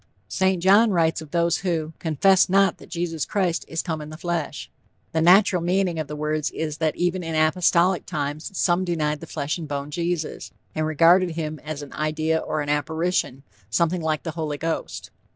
[0.29, 0.63] St.
[0.63, 4.71] John writes of those who "confessed not that Jesus Christ is come in the flesh."
[5.11, 9.27] The natural meaning of the words is that even in apostolic times some denied the
[9.27, 14.23] flesh and bone Jesus, and regarded him as an idea or an apparition something like
[14.23, 15.11] the Holy Ghost.